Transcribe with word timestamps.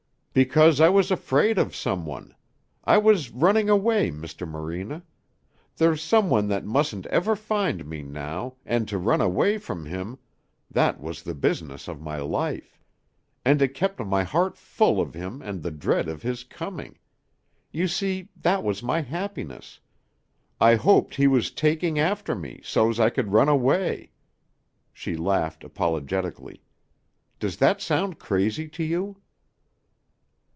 "Because 0.33 0.79
I 0.79 0.87
was 0.87 1.11
afraid 1.11 1.57
of 1.57 1.75
some 1.75 2.05
one. 2.05 2.33
I 2.85 2.97
was 2.97 3.31
running 3.31 3.69
away, 3.69 4.09
Mr. 4.11 4.47
Morena. 4.47 5.03
There's 5.75 6.01
some 6.01 6.29
one 6.29 6.47
that 6.47 6.63
mustn't 6.63 7.05
ever 7.07 7.35
find 7.35 7.85
me 7.85 8.01
now, 8.01 8.55
and 8.65 8.87
to 8.87 8.97
run 8.97 9.19
away 9.19 9.57
from 9.57 9.83
him 9.85 10.19
that 10.69 11.01
was 11.01 11.21
the 11.23 11.35
business 11.35 11.89
of 11.89 11.99
my 11.99 12.15
life. 12.19 12.79
And 13.43 13.61
it 13.61 13.73
kept 13.73 13.99
my 13.99 14.23
heart 14.23 14.55
full 14.55 15.01
of 15.01 15.13
him 15.13 15.41
and 15.41 15.61
the 15.61 15.69
dread 15.69 16.07
of 16.07 16.21
his 16.21 16.45
coming. 16.45 16.97
You 17.73 17.89
see, 17.89 18.29
that 18.37 18.63
was 18.63 18.81
my 18.81 19.01
happiness. 19.01 19.81
I 20.61 20.75
hoped 20.75 21.15
he 21.15 21.27
was 21.27 21.51
taking 21.51 21.99
after 21.99 22.35
me 22.35 22.61
so's 22.63 23.01
I 23.01 23.09
could 23.09 23.33
run 23.33 23.49
away." 23.49 24.11
She 24.93 25.17
laughed 25.17 25.65
apologetically. 25.65 26.63
"Does 27.37 27.57
that 27.57 27.81
sound 27.81 28.17
crazy 28.17 28.69
to 28.69 28.83
you?" 28.85 29.17